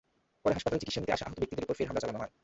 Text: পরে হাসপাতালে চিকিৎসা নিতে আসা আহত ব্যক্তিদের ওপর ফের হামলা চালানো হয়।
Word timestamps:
পরে 0.43 0.53
হাসপাতালে 0.57 0.81
চিকিৎসা 0.81 1.01
নিতে 1.01 1.15
আসা 1.15 1.25
আহত 1.27 1.37
ব্যক্তিদের 1.41 1.65
ওপর 1.65 1.77
ফের 1.77 1.87
হামলা 1.89 2.01
চালানো 2.03 2.19
হয়। 2.21 2.31